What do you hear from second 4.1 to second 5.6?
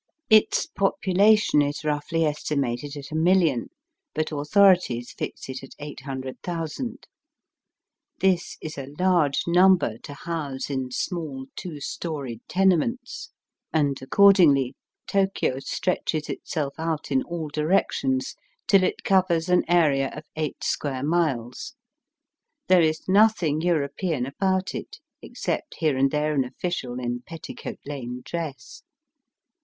but authorities fix